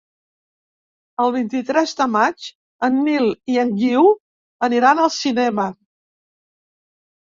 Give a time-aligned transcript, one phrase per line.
[1.25, 2.47] El vint-i-tres de maig
[2.89, 4.09] en Nil i en Guiu
[4.69, 5.67] aniran al cinema.